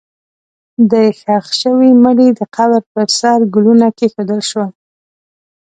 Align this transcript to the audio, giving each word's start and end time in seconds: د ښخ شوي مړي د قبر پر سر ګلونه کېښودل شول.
د 0.91 0.93
ښخ 1.19 1.45
شوي 1.61 1.91
مړي 2.03 2.29
د 2.39 2.41
قبر 2.55 2.81
پر 2.93 3.07
سر 3.19 3.39
ګلونه 3.53 3.87
کېښودل 3.97 4.41
شول. 4.49 4.69